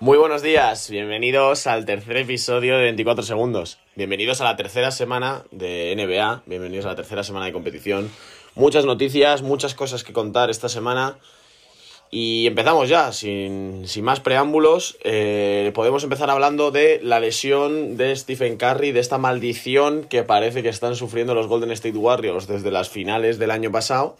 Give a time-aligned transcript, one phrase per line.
[0.00, 3.78] Muy buenos días, bienvenidos al tercer episodio de 24 segundos.
[3.96, 8.10] Bienvenidos a la tercera semana de NBA, bienvenidos a la tercera semana de competición.
[8.54, 11.16] Muchas noticias, muchas cosas que contar esta semana.
[12.10, 14.96] Y empezamos ya, sin, sin más preámbulos.
[15.02, 20.62] eh, podemos empezar hablando de la lesión de Stephen Curry, de esta maldición que parece
[20.62, 24.16] que están sufriendo los Golden State Warriors desde las finales del año pasado.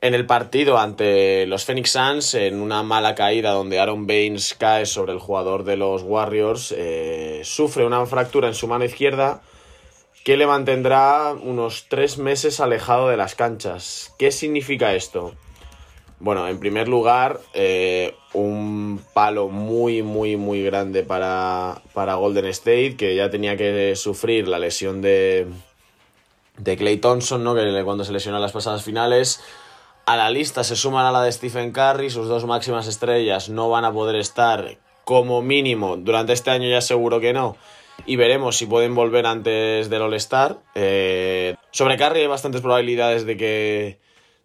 [0.00, 4.84] En el partido ante los Phoenix Suns, en una mala caída donde Aaron Baines cae
[4.84, 9.42] sobre el jugador de los Warriors, eh, sufre una fractura en su mano izquierda
[10.24, 14.12] que le mantendrá unos tres meses alejado de las canchas.
[14.18, 15.34] ¿Qué significa esto?
[16.22, 22.94] Bueno, en primer lugar, eh, un palo muy, muy, muy grande para, para Golden State,
[22.96, 25.48] que ya tenía que sufrir la lesión de,
[26.58, 27.56] de Clay Thompson, ¿no?
[27.56, 29.42] que cuando se lesionó en las pasadas finales.
[30.06, 33.68] A la lista se suman a la de Stephen Curry, sus dos máximas estrellas no
[33.68, 37.56] van a poder estar como mínimo durante este año ya seguro que no.
[38.06, 40.60] Y veremos si pueden volver antes del All-Star.
[40.76, 43.98] Eh, sobre Curry hay bastantes probabilidades de que,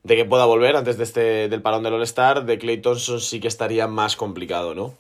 [0.03, 2.45] de que pueda volver antes de este, del parón del All-Star.
[2.45, 4.95] De Clay Thompson sí que estaría más complicado, ¿no?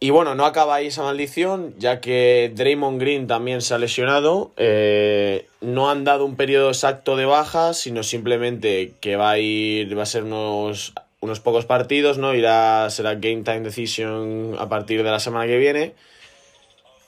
[0.00, 4.52] Y bueno, no acaba ahí esa maldición, ya que Draymond Green también se ha lesionado.
[4.58, 9.96] Eh, no han dado un periodo exacto de baja, sino simplemente que va a ir,
[9.96, 12.34] va a ser unos, unos pocos partidos, ¿no?
[12.34, 15.94] Irá, será Game Time Decision a partir de la semana que viene.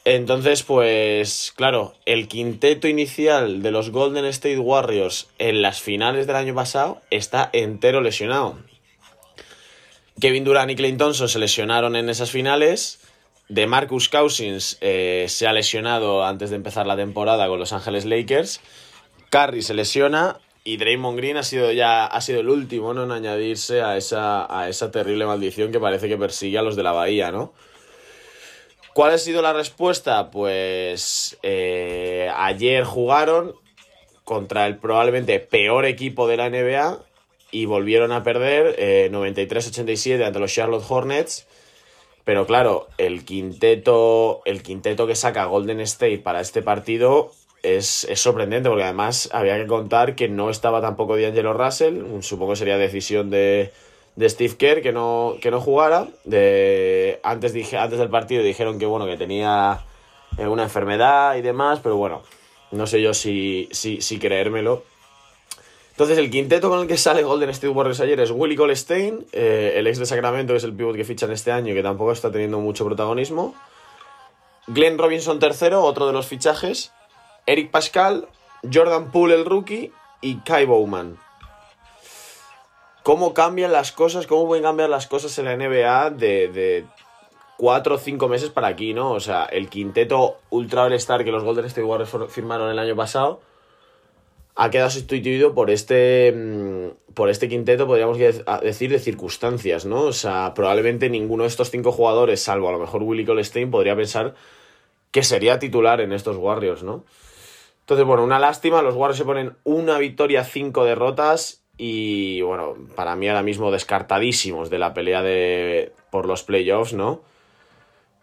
[0.07, 6.37] Entonces, pues, claro, el quinteto inicial de los Golden State Warriors en las finales del
[6.37, 8.57] año pasado está entero lesionado.
[10.21, 13.01] Kevin Durant y Clay Thompson se lesionaron en esas finales.
[13.49, 18.05] De Marcus Cousins eh, se ha lesionado antes de empezar la temporada con Los Ángeles
[18.05, 18.61] Lakers.
[19.31, 23.03] Curry se lesiona y Draymond Green ha sido ya ha sido el último ¿no?
[23.03, 26.85] en añadirse a esa, a esa terrible maldición que parece que persigue a los de
[26.85, 27.53] la Bahía, ¿no?
[28.97, 30.31] ¿Cuál ha sido la respuesta?
[30.31, 33.55] Pues eh, ayer jugaron
[34.25, 37.01] contra el probablemente peor equipo de la NBA
[37.51, 41.47] y volvieron a perder eh, 93-87 ante los Charlotte Hornets.
[42.25, 47.33] Pero claro, el quinteto, el quinteto que saca Golden State para este partido
[47.63, 52.53] es, es sorprendente porque además había que contar que no estaba tampoco D'Angelo Russell, supongo
[52.53, 53.73] que sería decisión de,
[54.17, 56.09] de Steve Kerr que no, que no jugara.
[56.25, 59.81] De, antes, dije, antes del partido dijeron que bueno que tenía
[60.39, 62.23] una enfermedad y demás, pero bueno,
[62.71, 64.83] no sé yo si, si, si creérmelo.
[65.93, 69.75] Entonces, el quinteto con el que sale Golden State Warriors ayer es Willie Colstein, eh,
[69.77, 72.13] el ex de Sacramento, que es el pivot que fichan este año y que tampoco
[72.13, 73.55] está teniendo mucho protagonismo.
[74.67, 76.93] Glenn Robinson tercero, otro de los fichajes.
[77.47, 78.29] Eric Pascal,
[78.71, 79.91] Jordan Poole el rookie
[80.21, 81.17] y Kai Bowman.
[83.07, 84.27] ¿Cómo cambian las cosas?
[84.27, 86.85] ¿Cómo pueden cambiar las cosas en la NBA de,
[87.57, 89.13] cuatro o cinco meses para aquí, no?
[89.13, 93.41] O sea, el quinteto Ultra All-Star que los Golden State Warriors firmaron el año pasado
[94.57, 100.01] ha quedado sustituido por este mm, por este quinteto, podríamos decir, de circunstancias, ¿no?
[100.01, 103.95] O sea, probablemente ninguno de estos cinco jugadores, salvo a lo mejor Willie Colstein, podría
[103.95, 104.35] pensar
[105.13, 107.05] que sería titular en estos Warriors, ¿no?
[107.83, 113.17] Entonces, bueno, una lástima, los Warriors se ponen una victoria, cinco derrotas y, bueno, para
[113.17, 117.21] mí ahora mismo descartadísimos de la pelea de por los playoffs, ¿no?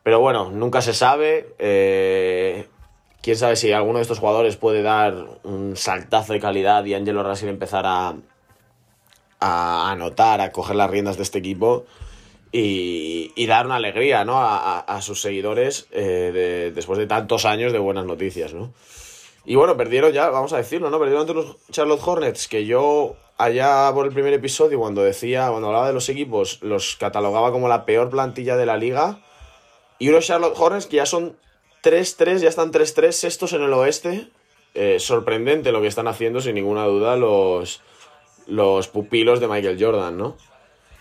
[0.03, 1.53] Pero bueno, nunca se sabe.
[1.59, 2.68] Eh,
[3.22, 7.24] quién sabe si alguno de estos jugadores puede dar un saltazo de calidad y Angelo
[7.24, 8.16] Russell empezar a,
[9.40, 11.85] a anotar, a coger las riendas de este equipo
[12.52, 14.38] y, dar una alegría ¿no?
[14.38, 18.53] a, a, sus seguidores eh, de, después de tantos años de buenas noticias.
[18.53, 18.74] ¿no?
[19.45, 20.99] Y bueno, perdieron ya, vamos a decirlo, ¿no?
[20.99, 25.67] Perdieron ante los Charlotte Hornets, que yo allá por el primer episodio, cuando decía, cuando
[25.67, 29.19] hablaba de los equipos, los catalogaba como la peor plantilla de la liga.
[29.99, 31.35] Y unos Charlotte Hornets que ya son
[31.83, 34.29] 3-3, ya están 3-3, sextos en el oeste.
[34.75, 37.81] Eh, sorprendente lo que están haciendo, sin ninguna duda, los,
[38.47, 40.37] los pupilos de Michael Jordan, ¿no?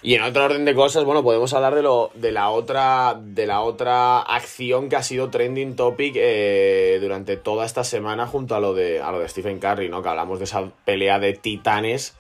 [0.04, 3.46] Y en otro orden de cosas, bueno, podemos hablar de, lo, de, la, otra, de
[3.46, 8.60] la otra acción que ha sido trending topic eh, durante toda esta semana junto a
[8.60, 10.02] lo, de, a lo de Stephen Curry, ¿no?
[10.02, 12.16] Que hablamos de esa pelea de titanes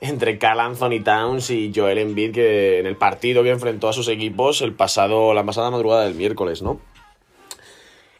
[0.00, 4.08] entre Carl Anthony Towns y Joel Embiid que en el partido que enfrentó a sus
[4.08, 6.80] equipos el pasado, la pasada madrugada del miércoles, ¿no?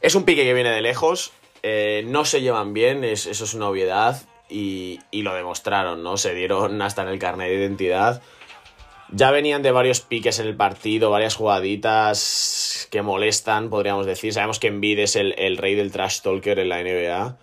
[0.00, 1.32] Es un pique que viene de lejos,
[1.62, 6.16] eh, no se llevan bien, es, eso es una obviedad y, y, lo demostraron, ¿no?
[6.16, 8.22] Se dieron hasta en el carnet de identidad.
[9.12, 14.32] Ya venían de varios piques en el partido, varias jugaditas que molestan, podríamos decir.
[14.32, 17.36] Sabemos que Embiid es el, el rey del trash talker en la NBA.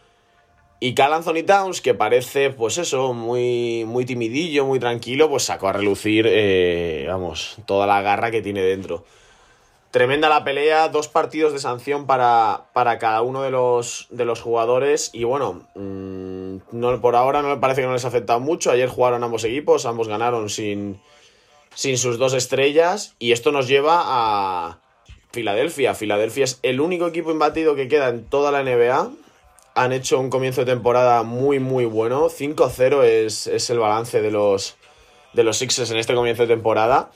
[0.84, 5.68] Y Cal Anthony Towns, que parece, pues eso, muy, muy timidillo, muy tranquilo, pues sacó
[5.68, 9.06] a relucir, eh, vamos, toda la garra que tiene dentro.
[9.92, 14.42] Tremenda la pelea, dos partidos de sanción para, para cada uno de los, de los
[14.42, 15.12] jugadores.
[15.14, 18.72] Y bueno, mmm, no, por ahora no me parece que no les ha afectado mucho.
[18.72, 21.00] Ayer jugaron ambos equipos, ambos ganaron sin,
[21.74, 23.16] sin sus dos estrellas.
[23.20, 24.80] Y esto nos lleva a
[25.32, 25.96] Filadelfia.
[25.96, 29.12] Filadelfia es el único equipo imbatido que queda en toda la NBA
[29.76, 32.30] han hecho un comienzo de temporada muy, muy bueno.
[32.30, 34.76] 5-0 es, es, el balance de los,
[35.34, 37.12] de los Sixers en este comienzo de temporada.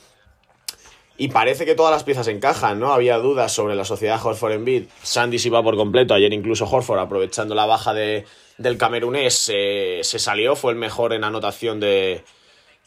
[1.18, 2.92] Y parece que todas las piezas encajan, ¿no?
[2.92, 4.86] Había dudas sobre la sociedad Horford Embiid.
[5.02, 6.14] Sandy se iba por completo.
[6.14, 8.26] Ayer incluso Horford, aprovechando la baja de,
[8.58, 10.56] del camerunés, eh, se salió.
[10.58, 12.24] Fue el mejor en anotación de,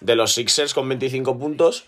[0.00, 1.85] de los Sixers con 25 puntos.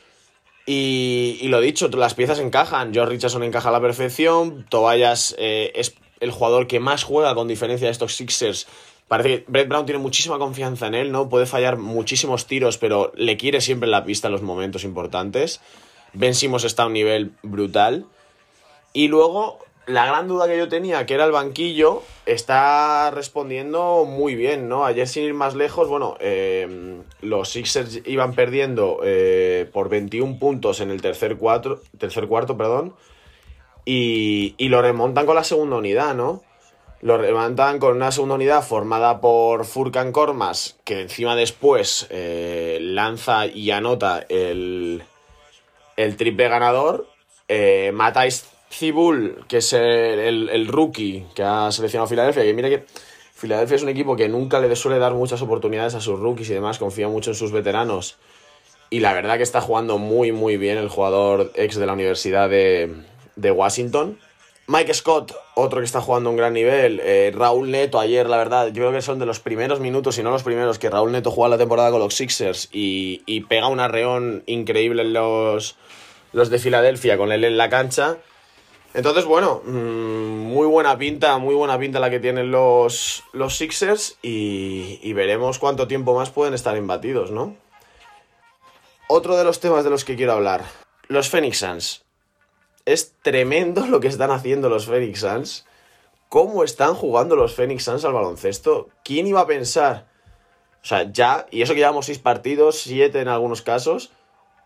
[0.66, 2.92] Y, y, lo dicho, las piezas encajan.
[2.92, 4.66] George Richardson encaja a la perfección.
[4.68, 8.66] Tobias eh, es el jugador que más juega con diferencia de estos Sixers.
[9.08, 11.28] Parece que Brett Brown tiene muchísima confianza en él, ¿no?
[11.28, 15.60] Puede fallar muchísimos tiros, pero le quiere siempre en la pista en los momentos importantes.
[16.12, 18.06] Ben Simmons está a un nivel brutal.
[18.92, 24.34] Y luego, la gran duda que yo tenía, que era el banquillo, está respondiendo muy
[24.34, 24.84] bien, ¿no?
[24.84, 30.80] Ayer, sin ir más lejos, bueno, eh, los Sixers iban perdiendo eh, por 21 puntos
[30.80, 32.94] en el tercer, cuatro, tercer cuarto, perdón.
[33.84, 36.42] Y, y, lo remontan con la segunda unidad, ¿no?
[37.02, 43.46] Lo remontan con una segunda unidad formada por Furkan Kormas, que encima después eh, lanza
[43.46, 45.02] y anota el,
[45.96, 47.08] el triple ganador.
[47.48, 52.84] Eh, Matáis Cibul, que es el, el, rookie que ha seleccionado Filadelfia, que mira que
[53.34, 56.54] Filadelfia es un equipo que nunca le suele dar muchas oportunidades a sus rookies y
[56.54, 58.16] demás, confía mucho en sus veteranos.
[58.88, 62.48] Y la verdad que está jugando muy, muy bien el jugador ex de la Universidad
[62.48, 62.92] de,
[63.36, 64.18] de Washington.
[64.66, 67.00] Mike Scott, otro que está jugando a un gran nivel.
[67.02, 70.22] Eh, Raúl Neto, ayer, la verdad, yo creo que son de los primeros minutos, si
[70.22, 73.66] no los primeros, que Raúl Neto juega la temporada con los Sixers y, y pega
[73.66, 75.76] un arreón increíble en los,
[76.32, 78.18] los de Filadelfia con él en la cancha.
[78.92, 84.18] Entonces, bueno, mmm, muy buena pinta, muy buena pinta la que tienen los, los Sixers
[84.22, 87.56] y, y veremos cuánto tiempo más pueden estar imbatidos, ¿no?
[89.08, 90.64] Otro de los temas de los que quiero hablar,
[91.08, 92.04] los Phoenix Suns
[92.84, 95.66] es tremendo lo que están haciendo los Phoenix Suns.
[96.28, 98.88] ¿Cómo están jugando los Phoenix Suns al baloncesto?
[99.04, 100.06] ¿Quién iba a pensar?
[100.82, 104.12] O sea, ya, y eso que llevamos seis partidos, siete en algunos casos,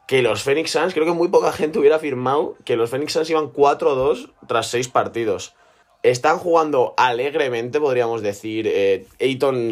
[0.06, 3.30] que los Phoenix Suns, creo que muy poca gente hubiera afirmado que los Phoenix Suns
[3.30, 5.54] iban 4-2 tras seis partidos.
[6.02, 8.66] Están jugando alegremente, podríamos decir.
[8.68, 9.06] Eh,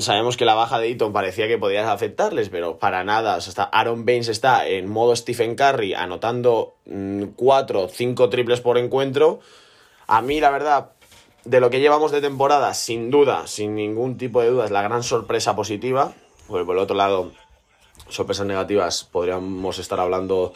[0.01, 3.37] sabemos que la baja de Ayton parecía que podía afectarles, pero para nada.
[3.37, 6.77] O sea, está, Aaron Baines está en modo Stephen Curry, anotando
[7.37, 9.41] 4, mm, 5 triples por encuentro.
[10.07, 10.93] A mí, la verdad,
[11.45, 14.81] de lo que llevamos de temporada, sin duda, sin ningún tipo de duda, es la
[14.81, 16.15] gran sorpresa positiva.
[16.47, 17.31] Pues por el otro lado,
[18.09, 20.53] sorpresas negativas, podríamos estar hablando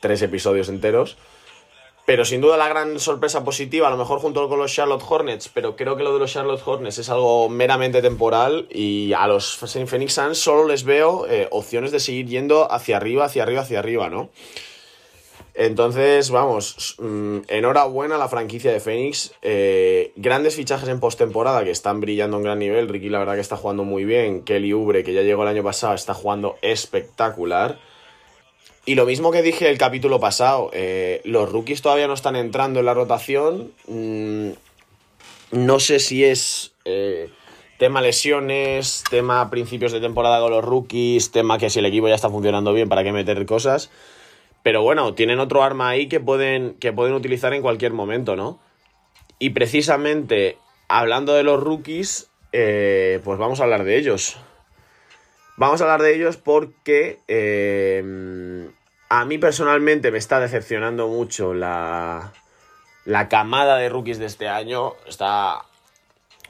[0.00, 1.16] tres episodios enteros.
[2.06, 5.48] Pero sin duda la gran sorpresa positiva, a lo mejor junto con los Charlotte Hornets,
[5.52, 9.56] pero creo que lo de los Charlotte Hornets es algo meramente temporal y a los
[9.56, 13.80] Phoenix Suns solo les veo eh, opciones de seguir yendo hacia arriba, hacia arriba, hacia
[13.80, 14.30] arriba, ¿no?
[15.58, 19.32] Entonces, vamos, mmm, enhorabuena a la franquicia de Phoenix.
[19.40, 22.88] Eh, grandes fichajes en postemporada que están brillando a un gran nivel.
[22.88, 24.42] Ricky, la verdad, que está jugando muy bien.
[24.42, 27.78] Kelly Ubre, que ya llegó el año pasado, está jugando espectacular.
[28.84, 32.80] Y lo mismo que dije el capítulo pasado, eh, los rookies todavía no están entrando
[32.80, 33.72] en la rotación.
[33.88, 34.50] Mm,
[35.52, 37.30] no sé si es eh,
[37.78, 42.14] tema lesiones, tema principios de temporada con los rookies, tema que si el equipo ya
[42.14, 43.90] está funcionando bien, para qué meter cosas.
[44.66, 48.58] Pero bueno, tienen otro arma ahí que pueden, que pueden utilizar en cualquier momento, ¿no?
[49.38, 50.58] Y precisamente,
[50.88, 54.38] hablando de los rookies, eh, pues vamos a hablar de ellos.
[55.56, 58.68] Vamos a hablar de ellos porque eh,
[59.08, 62.32] a mí personalmente me está decepcionando mucho la,
[63.04, 64.94] la camada de rookies de este año.
[65.06, 65.62] Está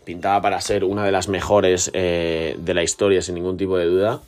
[0.06, 3.84] pintada para ser una de las mejores eh, de la historia, sin ningún tipo de
[3.84, 4.22] duda.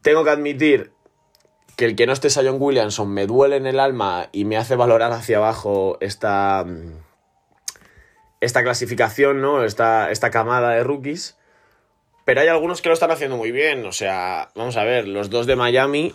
[0.00, 0.92] Tengo que admitir
[1.82, 4.76] que el que no esté Sion Williamson me duele en el alma y me hace
[4.76, 6.64] valorar hacia abajo esta,
[8.40, 9.64] esta clasificación, ¿no?
[9.64, 11.36] Esta, esta camada de rookies.
[12.24, 13.84] Pero hay algunos que lo están haciendo muy bien.
[13.84, 16.14] O sea, vamos a ver, los dos de Miami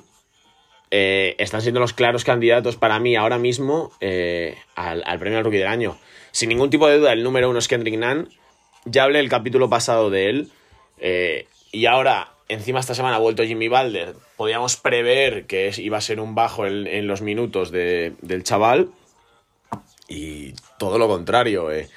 [0.89, 5.43] eh, están siendo los claros candidatos para mí ahora mismo eh, al, al, premio al
[5.43, 5.97] rookie del año.
[6.31, 8.29] Sin ningún tipo de duda, el número uno es Kendrick Nunn.
[8.85, 10.49] Ya hablé el capítulo pasado de él.
[10.97, 14.15] Eh, y ahora encima esta semana ha vuelto Jimmy Balder.
[14.35, 18.89] Podíamos prever que iba a ser un bajo en, los minutos del chaval.
[20.07, 21.71] Y todo lo contrario.
[21.71, 21.89] Eh.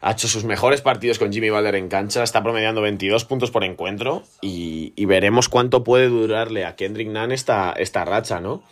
[0.00, 2.22] Ha hecho sus mejores partidos con Jimmy Balder en cancha.
[2.22, 4.22] Está promediando 22 puntos por encuentro.
[4.40, 8.62] Y, veremos cuánto puede durarle a Kendrick Nunn esta, esta racha, ¿no?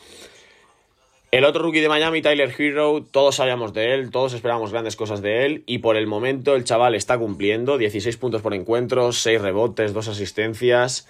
[1.30, 5.20] El otro rookie de Miami, Tyler Hero, todos sabíamos de él, todos esperábamos grandes cosas
[5.20, 9.42] de él y por el momento el chaval está cumpliendo, 16 puntos por encuentro, 6
[9.42, 11.06] rebotes, 2 asistencias.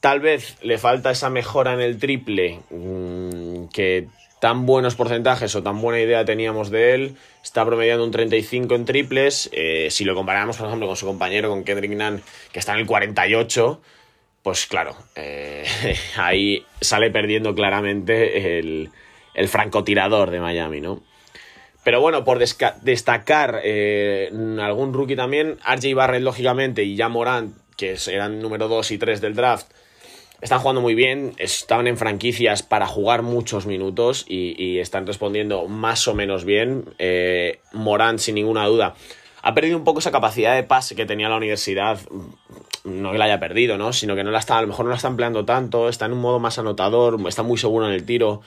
[0.00, 4.08] Tal vez le falta esa mejora en el triple mm, que
[4.40, 7.16] tan buenos porcentajes o tan buena idea teníamos de él.
[7.44, 9.50] Está promediando un 35 en triples.
[9.52, 12.78] Eh, si lo comparamos, por ejemplo, con su compañero, con Kendrick Nunn, que está en
[12.78, 13.78] el 48,
[14.42, 15.66] pues claro, eh,
[16.16, 18.90] ahí sale perdiendo claramente el
[19.40, 21.02] el francotirador de Miami, ¿no?
[21.82, 24.30] Pero bueno, por destacar eh,
[24.60, 29.22] algún rookie también, RJ Barrett, lógicamente, y ya Morant, que eran número 2 y 3
[29.22, 29.66] del draft,
[30.42, 36.06] están jugando muy bien, estaban en franquicias para jugar muchos minutos y, están respondiendo más
[36.06, 36.84] o menos bien.
[36.98, 38.94] Eh, Morant, sin ninguna duda,
[39.40, 41.98] ha perdido un poco esa capacidad de pase que tenía la universidad.
[42.84, 43.94] No que la haya perdido, ¿no?
[43.94, 46.12] Sino que no la está, a lo mejor no la está empleando tanto, está en
[46.12, 48.42] un modo más anotador, está muy seguro en el tiro.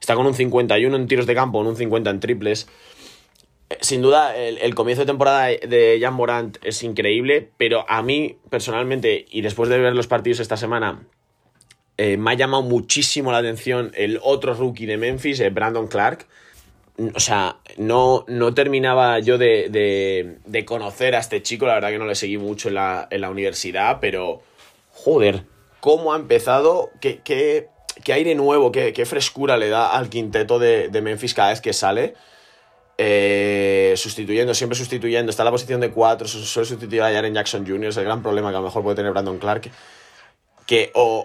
[0.00, 2.68] Está con un 51 en tiros de campo, en un 50 en triples.
[3.70, 8.38] Eh, sin duda, el, comienzo de temporada de Jan Morant es increíble, pero a mí
[8.50, 11.06] personalmente, y después de ver los partidos esta semana,
[11.98, 16.26] eh, me ha llamado muchísimo la atención el otro rookie de Memphis, eh, Brandon Clark.
[17.14, 22.06] O sea, no, no terminaba yo de, conocer a este chico, la verdad que no
[22.06, 24.42] le seguí mucho en la, en la universidad, pero
[24.92, 25.44] joder,
[25.80, 27.68] cómo ha empezado, qué, qué,
[28.02, 32.14] qué aire nuevo, qué, frescura le da al quinteto de, Memphis cada vez que sale.
[33.00, 37.64] Eh, sustituyendo, siempre sustituyendo, está en la posición de 4, suele sustituir a Jaren Jackson
[37.64, 39.70] Jr., es el gran problema que a lo mejor puede tener Brandon Clark,
[40.66, 41.24] que o,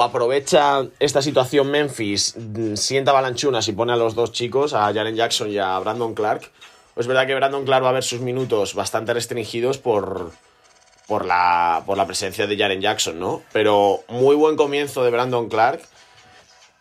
[0.00, 5.16] aprovecha esta situación Memphis, mm, sienta balanchunas y pone a los dos chicos, a Jaren
[5.16, 6.52] Jackson y a Brandon Clark,
[6.94, 10.30] es verdad que Brandon Clark va a ver sus minutos bastante restringidos por,
[11.08, 13.42] por, la, por la presencia de Jaren Jackson, ¿no?
[13.52, 15.82] Pero muy buen comienzo de Brandon Clark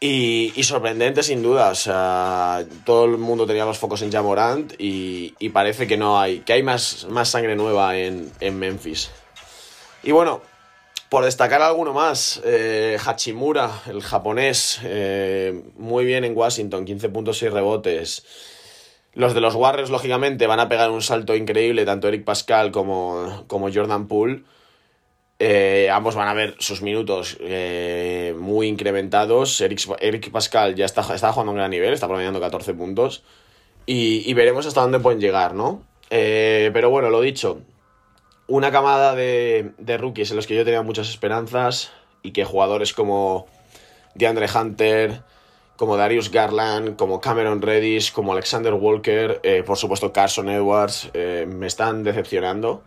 [0.03, 5.35] y, sorprendente sin duda, o sea, todo el mundo tenía los focos en Jamorant y,
[5.37, 9.11] y parece que no hay, que hay más, más sangre nueva en, Memphis.
[10.01, 10.41] Y bueno,
[11.07, 17.39] por destacar alguno más, eh, Hachimura, el japonés, eh, muy bien en Washington, 15 puntos
[17.43, 18.25] y rebotes.
[19.13, 23.43] Los de los Warriors, lógicamente, van a pegar un salto increíble, tanto Eric Pascal como,
[23.45, 24.45] como Jordan Poole.
[25.43, 29.59] Eh, ambos van a ver sus minutos eh, muy incrementados.
[29.59, 33.23] Eric, Pascal ya está, jugando a un gran nivel, está promediando 14 puntos.
[33.87, 35.81] Y, veremos hasta dónde pueden llegar, ¿no?
[36.11, 37.63] Eh, pero bueno, lo dicho.
[38.45, 42.93] Una camada de, de, rookies en los que yo tenía muchas esperanzas y que jugadores
[42.93, 43.47] como
[44.13, 45.23] DeAndre Hunter,
[45.75, 52.03] como Darius Garland, como Cameron Reddish, como Alexander Walker, por supuesto Carson Edwards, me están
[52.03, 52.83] decepcionando.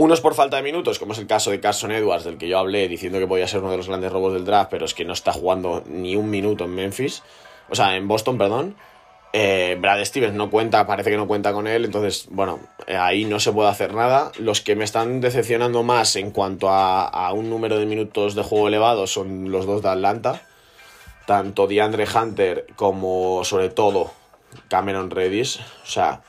[0.00, 2.58] Unos por falta de minutos, como es el caso de Carson Edwards, del que yo
[2.58, 5.04] hablé diciendo que podía ser uno de los grandes robos del draft, pero es que
[5.04, 7.22] no está jugando ni un minuto en Memphis,
[7.68, 8.76] o sea, en Boston, perdón.
[9.34, 13.26] Eh, Brad Stevens no cuenta, parece que no cuenta con él, entonces, bueno, eh, ahí
[13.26, 14.32] no se puede hacer nada.
[14.38, 18.68] Los que me están decepcionando más en cuanto a, un número de minutos de juego
[18.68, 20.40] elevado son los dos de Atlanta,
[21.26, 24.10] tanto DeAndre Hunter como, sobre todo,
[24.68, 25.60] Cameron Reddish.
[25.82, 26.22] O sea,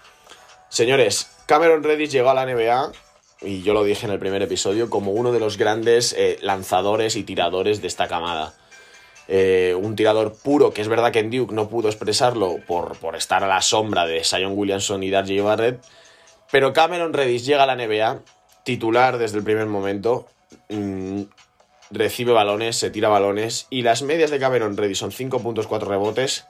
[0.68, 2.92] señores, Cameron Reddish llegó a la NBA
[3.42, 7.16] y yo lo dije en el primer episodio, como uno de los grandes eh, lanzadores
[7.16, 8.54] y tiradores de esta camada.
[9.28, 13.16] Eh, un tirador puro, que es verdad que en Duke no pudo expresarlo por, por
[13.16, 15.84] estar a la sombra de Sion Williamson y Darcy Barrett,
[16.52, 18.22] pero Cameron Reddish llega a la NBA,
[18.64, 20.28] titular desde el primer momento,
[20.70, 21.22] mm,
[21.92, 25.90] recibe balones, se tira balones, y las medias de Cameron Reddish son 5 puntos, 4
[25.90, 26.46] rebotes,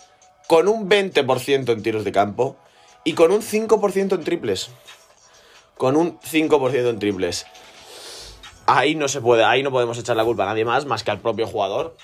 [0.48, 2.58] con un 20% en tiros de campo
[3.04, 4.72] y con un 5% en triples
[5.78, 7.46] con un 5% en triples.
[8.68, 11.12] Ahí no se puede, ahí no podemos echar la culpa a nadie más, más que
[11.12, 11.96] al propio jugador.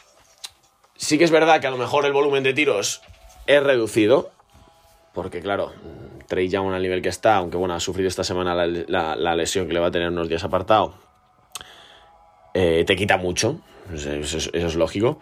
[0.96, 3.02] Sí que es verdad que a lo mejor el volumen de tiros
[3.46, 4.32] es reducido,
[5.14, 5.72] porque claro,
[6.28, 9.74] Trey Young al nivel que está, aunque bueno, ha sufrido esta semana la, lesión que
[9.74, 10.96] le va a tener unos días apartado,
[12.54, 13.62] eh, te quita mucho,
[13.94, 15.20] eso, es lógico,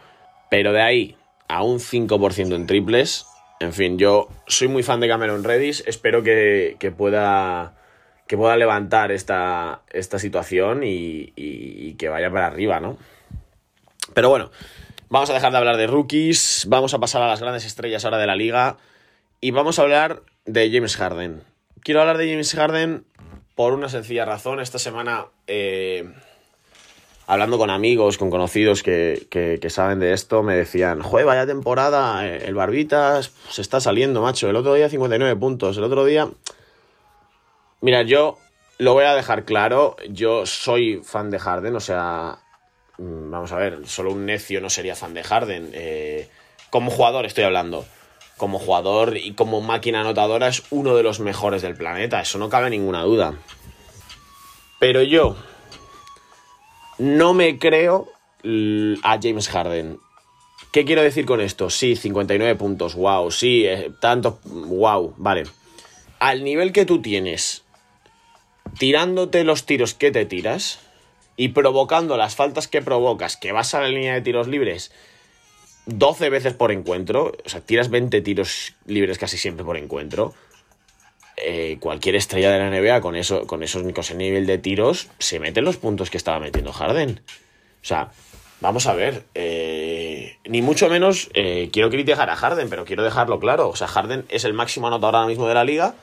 [0.49, 3.27] pero de ahí a un 5% en triples,
[3.59, 7.75] en fin, yo soy muy fan de Cameron Redis, espero que pueda
[8.27, 12.97] que pueda levantar esta, esta situación y, que vaya para arriba, ¿no?
[14.13, 14.51] Pero bueno,
[15.09, 18.17] vamos a dejar de hablar de rookies, vamos a pasar a las grandes estrellas ahora
[18.17, 18.77] de la liga
[19.41, 21.43] y vamos a hablar de James Harden.
[21.81, 23.05] Quiero hablar de James Harden
[23.55, 24.59] por una sencilla razón.
[24.59, 26.11] Esta semana eh,
[27.27, 32.27] hablando con amigos, con conocidos que, que, saben de esto, me decían, joder, vaya temporada,
[32.27, 34.49] eh, el Barbitas se está saliendo, macho.
[34.49, 36.27] El otro día 59 puntos, el otro día...
[37.81, 38.37] Mira, yo
[38.77, 42.39] lo voy a dejar claro, yo soy fan de Harden, o sea,
[42.97, 45.71] mm, vamos a ver, solo un necio no sería fan de Harden.
[45.73, 46.29] Eh,
[46.69, 47.85] como jugador estoy hablando.
[48.37, 52.49] Como jugador y como máquina anotadora es uno de los mejores del planeta, eso no
[52.49, 53.35] cabe ninguna duda.
[54.79, 55.37] Pero yo
[56.97, 58.09] no me creo
[59.03, 59.99] a James Harden.
[60.71, 61.69] ¿Qué quiero decir con esto?
[61.69, 65.43] Sí, 59 puntos, wow, sí, eh, tanto, wow, vale.
[66.19, 67.64] Al nivel que tú tienes,
[68.77, 70.79] tirándote los tiros que te tiras
[71.37, 74.91] y provocando las faltas que provocas, que vas a la línea de tiros libres
[75.85, 80.33] 12 veces por encuentro, o sea, tiras 20 tiros libres casi siempre por encuentro.
[81.37, 85.09] Eh, cualquier estrella de la NBA con, eso, con, esos, con ese nivel de tiros
[85.19, 87.21] se mete los puntos que estaba metiendo Harden.
[87.81, 88.11] O sea,
[88.61, 93.39] vamos a ver, eh, ni mucho menos eh, quiero criticar a Harden, pero quiero dejarlo
[93.39, 93.69] claro.
[93.69, 95.93] O sea, Harden es el máximo anotador ahora mismo de la liga.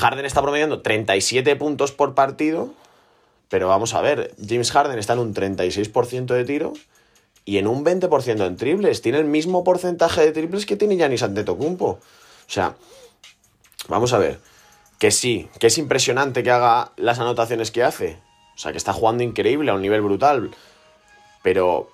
[0.00, 2.72] Harden está promediando 37 puntos por partido,
[3.50, 6.72] pero vamos a ver, James Harden está en un 36% de tiro
[7.44, 9.02] y en un 20% en triples.
[9.02, 11.86] Tiene el mismo porcentaje de triples que tiene Giannis Antetokounmpo.
[11.86, 12.00] O
[12.46, 12.76] sea,
[13.88, 14.40] vamos a ver.
[14.98, 18.18] Que sí, que es impresionante que haga las anotaciones que hace.
[18.54, 20.50] O sea, que está jugando increíble a un nivel brutal.
[21.42, 21.90] Pero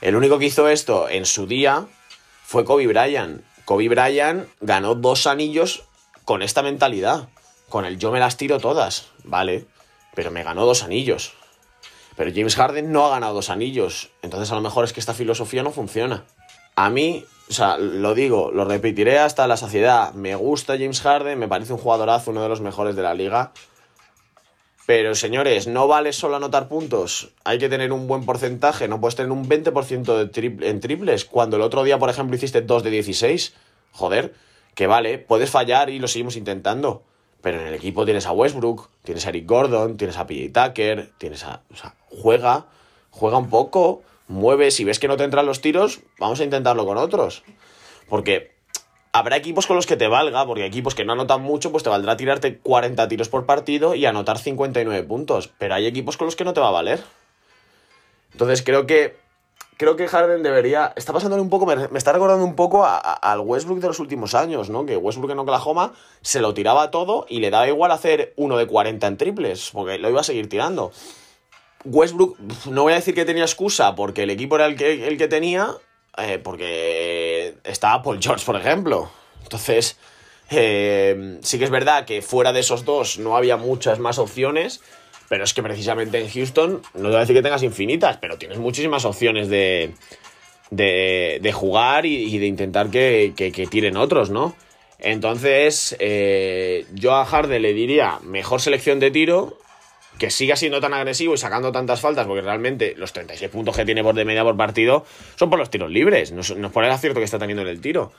[0.00, 1.86] el único que hizo esto en su día
[2.44, 3.42] fue Kobe Bryant.
[3.64, 5.84] Kobe Bryant ganó dos anillos
[6.24, 7.28] con esta mentalidad.
[7.68, 9.66] Con el yo me las tiro todas, ¿vale?
[10.14, 11.34] Pero me ganó dos anillos.
[12.16, 14.10] Pero James Harden no ha ganado dos anillos.
[14.20, 16.24] Entonces a lo mejor es que esta filosofía no funciona.
[16.74, 20.12] A mí, o sea, lo digo, lo repetiré hasta la saciedad.
[20.12, 23.52] Me gusta James Harden, me parece un jugadorazo, uno de los mejores de la liga.
[24.86, 27.30] Pero señores, no vale solo anotar puntos.
[27.44, 28.88] Hay que tener un buen porcentaje.
[28.88, 31.24] No puedes tener un 20% de en triples.
[31.24, 33.54] Cuando el otro día, por ejemplo, hiciste 2 de 16.
[33.92, 34.34] Joder,
[34.74, 37.02] que vale, puedes fallar y lo seguimos intentando.
[37.40, 41.10] Pero en el equipo tienes a Westbrook, tienes a Eric Gordon, tienes a PJ Tucker,
[41.18, 41.62] tienes a.
[41.72, 42.66] O sea, juega,
[43.10, 44.70] juega un poco, mueve.
[44.70, 47.42] Si ves que no te entran los tiros, vamos a intentarlo con otros.
[48.08, 48.52] Porque
[49.12, 51.90] habrá equipos con los que te valga, porque equipos que no anotan mucho, pues te
[51.90, 55.48] valdrá tirarte 40 tiros por partido y anotar 59 puntos.
[55.58, 57.02] Pero hay equipos con los que no te va a valer.
[58.32, 59.16] Entonces creo que
[59.82, 60.92] creo que Harden debería.
[60.94, 61.66] Está pasándole un poco.
[61.66, 64.86] Me, está recordando un poco al Westbrook de los últimos años, ¿no?
[64.86, 68.68] Que Westbrook en Oklahoma se lo tiraba todo y le daba igual hacer uno de
[68.68, 70.92] 40 en triples, porque lo iba a seguir tirando.
[71.84, 72.38] Westbrook,
[72.70, 75.26] no voy a decir que tenía excusa porque el equipo era el que, el que
[75.26, 75.72] tenía,
[76.16, 79.10] eh, porque estaba Paul George, por ejemplo.
[79.42, 79.96] Entonces,
[80.50, 84.80] eh, sí que es verdad que fuera de esos dos no había muchas más opciones.
[85.32, 88.36] Pero es que precisamente en Houston, no te voy a decir que tengas infinitas, pero
[88.36, 89.94] tienes muchísimas opciones de,
[90.70, 93.32] de, jugar y, de intentar que,
[93.70, 94.54] tiren otros, ¿no?
[94.98, 99.56] Entonces, eh, yo a Harden le diría mejor selección de tiro,
[100.18, 103.86] que siga siendo tan agresivo y sacando tantas faltas, porque realmente los 36 puntos que
[103.86, 106.90] tiene por de media por partido son por los tiros libres, no, es por el
[106.90, 108.12] acierto que está teniendo en el tiro.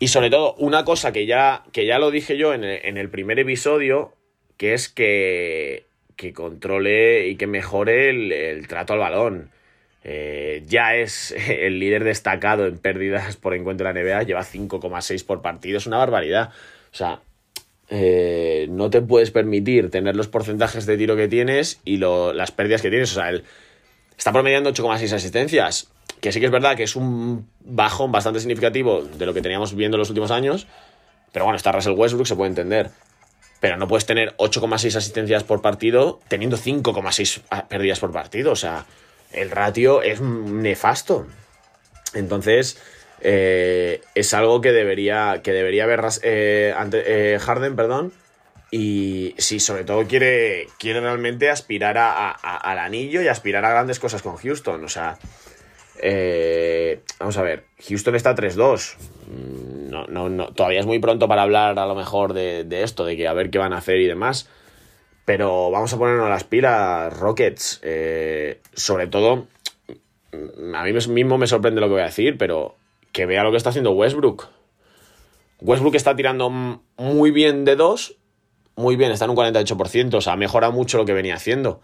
[0.00, 3.38] Y sobre todo, una cosa que ya, que ya lo dije yo en el primer
[3.38, 4.12] episodio,
[4.56, 9.50] que es que que controle y que mejore el, trato al balón.
[10.02, 15.24] Eh, ya es el líder destacado en pérdidas por encuentro de la NBA, lleva 5,6
[15.24, 16.50] por partido, es una barbaridad.
[16.92, 17.20] O sea,
[17.88, 22.82] eh, no te puedes permitir tener los porcentajes de tiro que tienes y las pérdidas
[22.82, 23.12] que tienes.
[23.12, 23.44] O sea, él
[24.16, 29.02] está promediando 8,6 asistencias, que sí que es verdad que es un bajón bastante significativo
[29.02, 30.66] de lo que teníamos viendo en los últimos años,
[31.32, 32.90] pero bueno, está Russell Westbrook, se puede entender
[33.64, 38.52] pero no puedes tener 8,6 asistencias por partido teniendo 5,6 pérdidas por partido.
[38.52, 38.84] O sea,
[39.32, 41.26] el ratio es nefasto.
[42.12, 42.76] Entonces,
[43.22, 48.12] eh, es algo que debería, que debería haber eh, eh, Harden, perdón.
[48.70, 54.20] Y si sobre todo quiere, quiere realmente aspirar al anillo y aspirar a grandes cosas
[54.20, 54.84] con Houston.
[54.84, 55.16] O sea,
[57.18, 58.96] vamos a ver, Houston está 3-2
[60.08, 63.28] no, no, todavía es muy pronto para hablar a lo mejor de, esto, de que
[63.28, 64.48] a ver qué van a hacer y demás.
[65.24, 67.80] Pero vamos a ponernos las pilas, Rockets.
[67.82, 69.46] Eh, sobre todo,
[70.74, 72.76] a mí mismo me sorprende lo que voy a decir, pero
[73.12, 74.48] que vea lo que está haciendo Westbrook.
[75.60, 78.16] Westbrook está tirando muy bien de dos,
[78.76, 81.80] muy bien, está en un 48%, o sea, mejora mucho lo que venía haciendo.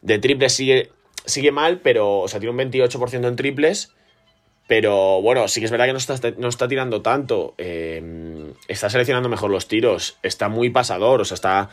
[0.00, 0.90] De triples sigue,
[1.24, 3.92] sigue mal, pero, o sea, tiene un 28% en triples
[4.66, 7.54] pero bueno, sí que es verdad que no está, no está tirando tanto.
[7.58, 10.18] Em, está seleccionando mejor los tiros.
[10.22, 11.20] Está muy pasador.
[11.20, 11.68] O sea, está.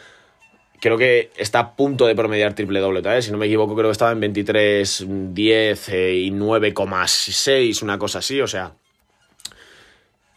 [0.82, 3.88] creo que está a punto de promediar triple doble vez Si no me equivoco, creo
[3.88, 8.74] que estaba en 23, 10 eh, y 9,6, una cosa así, o sea.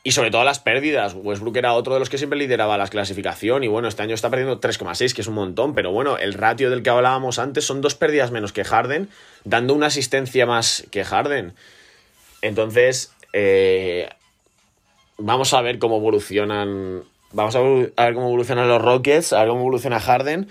[0.06, 1.14] Y sobre todo las pérdidas.
[1.14, 3.64] Westbrook era otro de los que siempre lideraba la clasificación.
[3.64, 5.74] Y bueno, este año está perdiendo 3,6, que es un montón.
[5.74, 9.08] Pero bueno, el ratio del que hablábamos antes son dos pérdidas menos que Harden,
[9.44, 11.54] dando una asistencia más que Harden.
[12.42, 14.10] Entonces, eh,
[15.16, 19.62] vamos a ver cómo evolucionan Vamos a, ver cómo evolucionan los Rockets, a ver cómo
[19.62, 20.46] evoluciona Harden.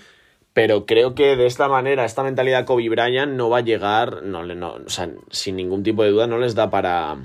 [0.52, 4.44] Pero creo que de esta manera, esta mentalidad Kobe Bryant no va a llegar, no,
[4.44, 7.16] no, o sea, sin ningún tipo de duda, no les da para,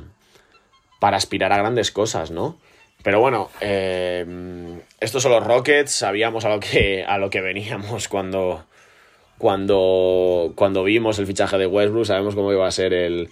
[0.99, 2.57] para aspirar a grandes cosas, ¿no?
[3.03, 4.25] Pero bueno, eh,
[4.99, 8.65] estos son los Rockets, sabíamos a lo que, a lo que veníamos cuando,
[9.37, 13.29] cuando, cuando vimos el fichaje de Westbrook, sabemos cómo iba a ser el,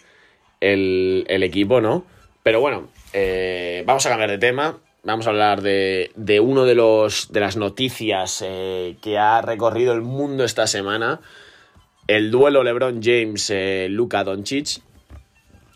[0.61, 2.05] el, equipo, ¿no?
[2.43, 6.75] Pero bueno, eh, vamos a cambiar de tema vamos a hablar de, de uno de,
[6.75, 11.21] los, de las noticias eh, que ha recorrido el mundo esta semana.
[12.07, 14.81] El duelo LeBron James-Luka eh, Doncic.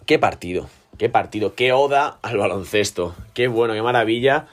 [0.06, 0.69] Qué partido,
[1.01, 3.15] qué partido, qué oda al baloncesto.
[3.33, 4.45] Qué bueno, qué maravilla.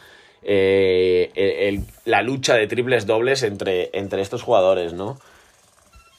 [0.42, 5.18] Eh, la lucha de triples dobles entre, entre estos jugadores, ¿no?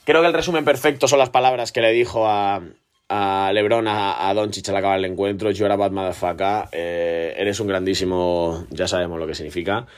[0.04, 2.62] Creo que el resumen perfecto son las palabras que le dijo a,
[3.08, 5.50] a LeBron, a, a Doncic al acabar el encuentro.
[5.50, 6.68] Yo era bad motherfucker.
[6.70, 8.66] Eh, eres un grandísimo.
[8.70, 9.88] Ya sabemos lo que significa.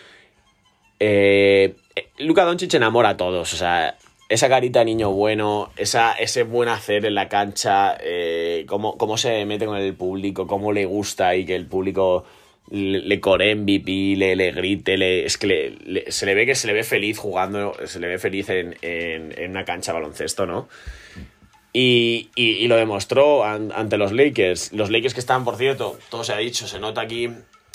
[0.99, 1.77] Eh,
[2.21, 3.53] Luca Doncic enamora a todos.
[3.53, 3.99] O sea,
[4.33, 9.45] esa carita de niño bueno, esa, ese buen hacer en la cancha, eh, cómo, se
[9.45, 12.25] mete con el público, cómo le gusta y que el público
[12.71, 16.73] le, core MVP, le, le grite, le, es que se le ve que se le
[16.73, 20.67] ve feliz jugando, se le ve feliz en, en, una cancha de baloncesto, ¿no?
[21.75, 22.31] Y,
[22.69, 24.73] lo demostró ante los Lakers.
[24.73, 27.31] Los Lakers que están, por cierto, todo se ha dicho, se nota aquí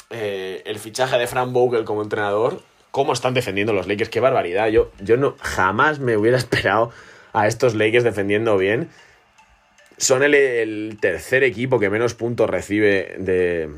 [0.10, 2.64] eh, el fichaje de Frank Vogel como entrenador.
[2.98, 4.70] Cómo están defendiendo los Lakers, qué barbaridad.
[4.70, 6.92] Yo, yo no, jamás me hubiera esperado
[7.32, 8.90] a estos Lakers defendiendo bien.
[9.98, 13.70] Son el, tercer equipo que menos puntos recibe de,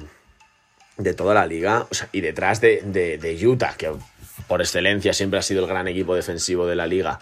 [0.96, 1.86] de toda la liga.
[2.14, 3.92] y detrás de, de Utah, que
[4.48, 7.20] por excelencia siempre ha sido el gran equipo defensivo de la liga.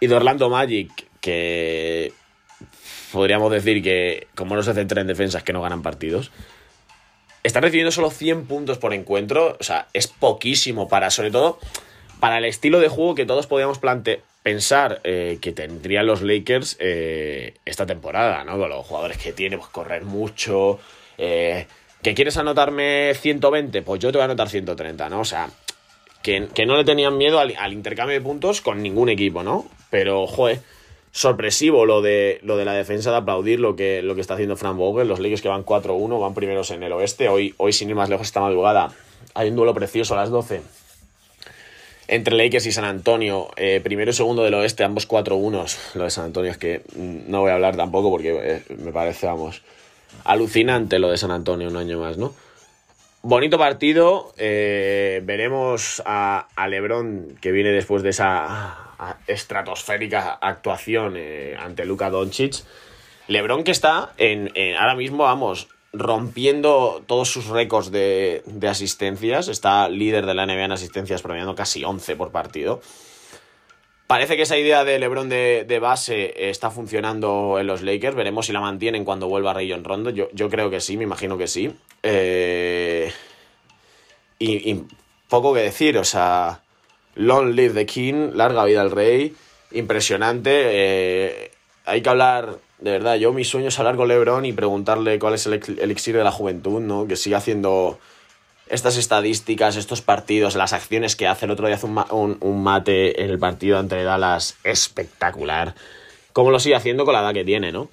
[0.00, 2.14] Y de Orlando Magic, que
[3.12, 6.32] podríamos decir que como no se centra en defensas que no ganan partidos,
[7.42, 11.58] están recibiendo solo 100 puntos por encuentro, o sea, es poquísimo para, sobre todo,
[12.20, 13.78] para el estilo de juego que todos podíamos
[14.42, 18.58] pensar eh, que tendrían los Lakers eh, esta temporada, ¿no?
[18.58, 20.78] Con los jugadores que tiene, pues correr mucho,
[21.16, 21.66] eh,
[22.02, 25.20] que quieres anotarme 120, pues yo te voy a anotar 130, ¿no?
[25.20, 25.50] O sea,
[26.22, 29.66] que, no le tenían miedo al, al intercambio de puntos con ningún equipo, ¿no?
[29.90, 30.60] Pero, joder
[31.10, 34.56] sorpresivo lo de, lo de la defensa de aplaudir lo que, lo que está haciendo
[34.56, 35.08] Frank Vogel.
[35.08, 37.28] Los Lakers que van 4-1, van primeros en el oeste.
[37.28, 38.90] Hoy, hoy, sin ir más lejos, esta madrugada
[39.34, 40.62] hay un duelo precioso a las 12
[42.08, 43.48] entre Lakers y San Antonio.
[43.56, 45.94] Eh, primero y segundo del oeste, ambos 4-1.
[45.94, 49.26] Lo de San Antonio es que no voy a hablar tampoco porque eh, me parece,
[49.26, 49.62] vamos,
[50.24, 52.32] alucinante lo de San Antonio un año más, ¿no?
[53.22, 54.32] Bonito partido.
[54.38, 58.88] Eh, veremos a, a Lebron que viene después de esa
[59.26, 62.64] estratosférica actuación eh, ante Luka Doncic.
[63.28, 69.48] LeBron que está en, ahora mismo, vamos, rompiendo todos sus récords de, asistencias.
[69.48, 72.80] Está líder de la NBA en asistencias, promediando casi 11 por partido.
[74.08, 78.16] Parece que esa idea de LeBron de, base está funcionando en los Lakers.
[78.16, 80.10] Veremos si la mantienen cuando vuelva Rayon Rondo.
[80.10, 81.70] Yo, yo creo que sí, me imagino que sí.
[82.02, 83.12] Eh,
[84.40, 84.82] y
[85.28, 86.62] poco que decir, o sea
[87.18, 89.34] Long live the king, larga vida al rey,
[89.72, 90.50] impresionante.
[90.52, 91.50] Eh,
[91.84, 95.34] hay que hablar, de verdad, yo mi sueño es hablar con Lebron y preguntarle cuál
[95.34, 97.08] es el elixir de la juventud, ¿no?
[97.08, 97.98] Que sigue haciendo
[98.70, 101.46] estas estadísticas, estos partidos, las acciones que hace.
[101.46, 105.74] El otro día hace un, mate en el partido ante Dallas espectacular.
[106.32, 107.88] Cómo lo sigue haciendo con la edad que tiene, ¿no?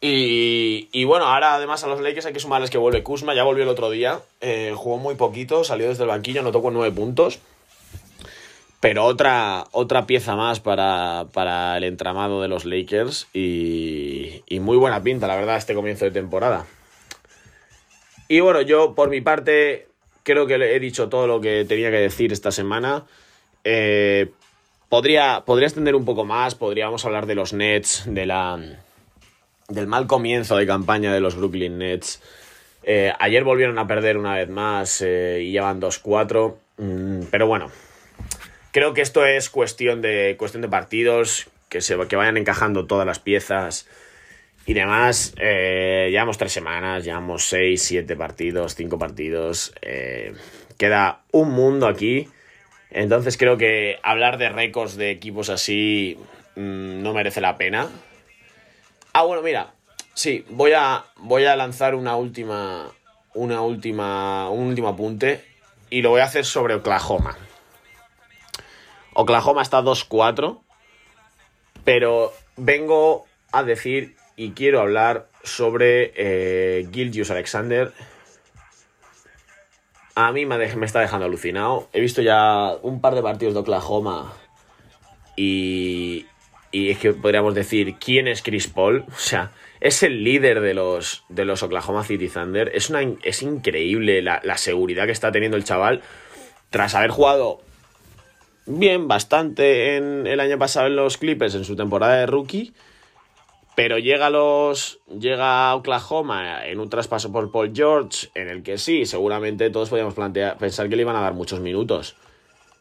[0.00, 3.42] Y, y, bueno, ahora además a los Lakers hay que sumarles que vuelve Kuzma, ya
[3.42, 6.94] volvió el otro día, eh, jugó muy poquito, salió desde el banquillo, no tocó nueve
[6.94, 7.40] puntos.
[8.80, 15.26] Pero otra, otra pieza más para, el entramado de los Lakers y, muy buena pinta,
[15.26, 16.64] la verdad, este comienzo de temporada.
[18.30, 19.88] Y bueno, yo por mi parte
[20.22, 23.04] creo que he dicho todo lo que tenía que decir esta semana.
[23.64, 24.30] Eh,
[24.88, 28.56] podría, podría extender un poco más, podríamos hablar de los Nets, de la,
[29.68, 32.22] del mal comienzo de campaña de los Brooklyn Nets.
[32.84, 36.54] Eh, ayer volvieron a perder una vez más eh, y llevan 2-4.
[36.78, 37.68] Mm, pero bueno,
[38.72, 43.04] Creo que esto es cuestión de, cuestión de partidos, que, se, que vayan encajando todas
[43.04, 43.88] las piezas
[44.66, 45.34] y demás.
[45.38, 49.72] Eh, llevamos tres semanas, llevamos seis, siete partidos, cinco partidos.
[49.82, 50.34] Eh,
[50.78, 52.28] queda un mundo aquí
[52.90, 56.18] Entonces creo que hablar de récords de equipos así
[56.56, 57.88] mmm, no merece la pena.
[59.12, 59.74] Ah, bueno, mira,
[60.14, 62.90] sí, voy a, voy a lanzar una última,
[63.34, 65.44] una última, un último apunte
[65.90, 67.36] y lo voy a hacer sobre Oklahoma.
[69.12, 70.60] Oklahoma está 2-4,
[71.84, 77.92] pero vengo a decir y quiero hablar sobre eh, Gilgius Alexander.
[80.14, 81.90] A mí me, está dejando alucinado.
[81.92, 84.32] He visto ya un par de partidos de Oklahoma
[85.36, 86.24] y,
[86.72, 89.04] y es que podríamos decir, ¿quién es Chris Paul?
[89.14, 92.72] O sea, es el líder de los, de los Oklahoma City Thunder.
[92.74, 96.00] Es, una, es increíble la, la seguridad que está teniendo el chaval
[96.70, 97.60] tras haber jugado
[98.64, 102.72] bien, bastante en el año pasado en los Clippers en su temporada de rookie.
[103.80, 105.00] Pero llega los.
[105.08, 109.88] Llega a Oklahoma en un traspaso por Paul George, en el que sí, seguramente todos
[109.88, 112.14] podíamos plantear, pensar que le iban a dar muchos minutos.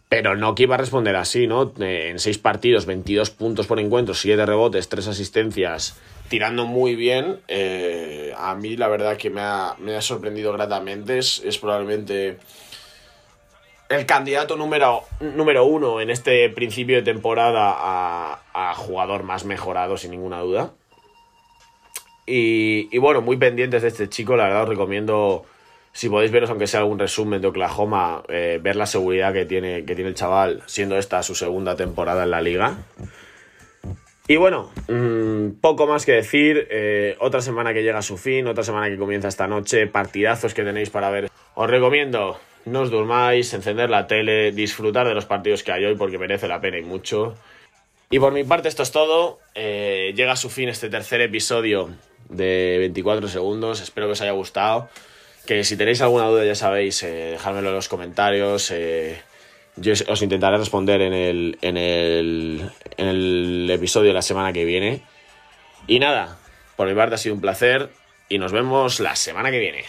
[0.10, 1.72] Pero no que iba a responder así, ¿no?
[1.80, 7.40] En seis partidos, 22 puntos por encuentro, 7 rebotes, 3 asistencias, tirando muy bien.
[7.48, 11.18] Eh, a mí la verdad que me ha, me ha sorprendido gratamente.
[11.18, 12.40] Es, es probablemente
[13.88, 17.78] el candidato número, número uno en este principio de temporada
[18.54, 20.74] a jugador más mejorado, sin ninguna duda.
[22.32, 25.46] Y, bueno, muy pendientes de este chico, la verdad os recomiendo,
[25.92, 29.84] si podéis veros aunque sea algún resumen de Oklahoma, eh, ver la seguridad que tiene,
[29.84, 32.78] que tiene el chaval, siendo esta su segunda temporada en la liga.
[34.28, 38.46] Y bueno, mmm, poco más que decir, eh, otra semana que llega a su fin,
[38.46, 41.32] otra semana que comienza esta noche, partidazos que tenéis para ver.
[41.56, 45.96] Os recomiendo no os durmáis, encender la tele, disfrutar de los partidos que hay hoy
[45.96, 47.36] porque merece la pena y mucho.
[48.12, 49.39] Y por mi parte esto es todo.
[49.56, 51.89] Eh, llega a su fin este tercer episodio
[52.30, 53.82] de 24 segundos.
[53.82, 54.89] Espero que os haya gustado.
[55.46, 58.72] Que si tenéis alguna duda ya sabéis, eh, dejármelo en los comentarios.
[58.72, 59.22] Eh,
[59.76, 64.65] yo os intentaré responder en el, en, el, en el episodio de la semana que
[64.65, 65.02] viene.
[65.88, 66.38] Y nada,
[66.76, 67.89] por mi parte ha sido un placer
[68.30, 69.86] y nos vemos la semana que viene.